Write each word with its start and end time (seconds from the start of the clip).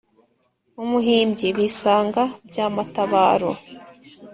umuhimbyi: 0.83 1.47
bisanga 1.57 2.23
bya 2.49 2.65
matabaro 2.75 3.51